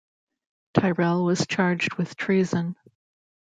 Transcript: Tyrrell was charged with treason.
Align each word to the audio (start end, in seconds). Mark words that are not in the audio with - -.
Tyrrell 0.73 1.25
was 1.25 1.45
charged 1.45 1.93
with 1.93 2.15
treason. 2.15 2.75